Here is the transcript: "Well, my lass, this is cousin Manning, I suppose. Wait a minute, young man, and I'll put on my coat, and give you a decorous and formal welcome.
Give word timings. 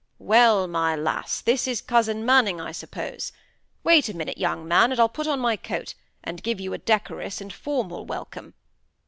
"Well, 0.17 0.67
my 0.67 0.95
lass, 0.95 1.41
this 1.41 1.67
is 1.67 1.79
cousin 1.79 2.25
Manning, 2.25 2.59
I 2.59 2.71
suppose. 2.71 3.31
Wait 3.83 4.09
a 4.09 4.15
minute, 4.17 4.39
young 4.39 4.67
man, 4.67 4.89
and 4.91 4.99
I'll 4.99 5.07
put 5.07 5.27
on 5.27 5.39
my 5.39 5.55
coat, 5.55 5.93
and 6.23 6.41
give 6.41 6.59
you 6.59 6.73
a 6.73 6.79
decorous 6.79 7.39
and 7.39 7.53
formal 7.53 8.03
welcome. 8.07 8.55